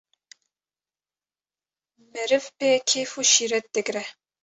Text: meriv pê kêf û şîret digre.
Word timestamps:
meriv 2.11 2.43
pê 2.57 2.71
kêf 2.89 3.11
û 3.19 3.21
şîret 3.31 3.65
digre. 3.73 4.05